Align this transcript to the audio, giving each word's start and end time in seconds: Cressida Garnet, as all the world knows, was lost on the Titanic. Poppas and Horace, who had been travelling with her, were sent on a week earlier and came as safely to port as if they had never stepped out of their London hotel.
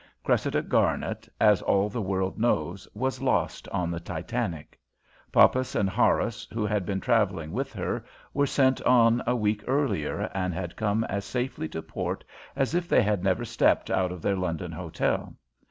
Cressida 0.23 0.63
Garnet, 0.63 1.29
as 1.39 1.61
all 1.61 1.87
the 1.87 2.01
world 2.01 2.39
knows, 2.39 2.87
was 2.95 3.21
lost 3.21 3.67
on 3.67 3.91
the 3.91 3.99
Titanic. 3.99 4.79
Poppas 5.31 5.75
and 5.75 5.87
Horace, 5.87 6.47
who 6.51 6.65
had 6.65 6.87
been 6.87 6.99
travelling 6.99 7.51
with 7.51 7.71
her, 7.73 8.03
were 8.33 8.47
sent 8.47 8.81
on 8.81 9.21
a 9.27 9.35
week 9.35 9.63
earlier 9.67 10.21
and 10.33 10.75
came 10.75 11.03
as 11.03 11.23
safely 11.23 11.67
to 11.69 11.83
port 11.83 12.23
as 12.55 12.73
if 12.73 12.89
they 12.89 13.03
had 13.03 13.23
never 13.23 13.45
stepped 13.45 13.91
out 13.91 14.11
of 14.11 14.23
their 14.23 14.35
London 14.35 14.71
hotel. 14.71 15.35